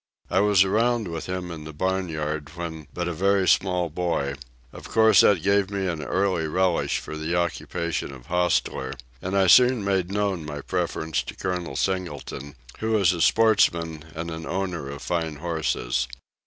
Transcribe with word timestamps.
I 0.31 0.39
was 0.39 0.63
around 0.63 1.07
with 1.09 1.27
him 1.27 1.51
in 1.51 1.63
the 1.63 1.73
barn 1.73 2.09
yard 2.09 2.49
when 2.55 2.87
but 2.91 3.07
a 3.07 3.13
very 3.13 3.47
small 3.47 3.87
boy; 3.91 4.33
of 4.73 4.89
course 4.89 5.21
that 5.21 5.43
gave 5.43 5.69
me 5.69 5.85
an 5.87 6.01
early 6.01 6.47
relish 6.47 6.97
for 6.97 7.15
the 7.15 7.35
occupation 7.35 8.11
of 8.11 8.25
hostler, 8.25 8.93
and 9.21 9.37
I 9.37 9.45
soon 9.45 9.83
made 9.83 10.11
known 10.11 10.43
my 10.43 10.61
preference 10.61 11.21
to 11.21 11.35
Col. 11.35 11.75
Singleton, 11.75 12.55
who 12.79 12.93
was 12.93 13.13
a 13.13 13.21
sportsman, 13.21 14.03
and 14.15 14.31
an 14.31 14.47
owner 14.47 14.89
of 14.89 15.03
fine 15.03 15.35
horses. 15.35 16.07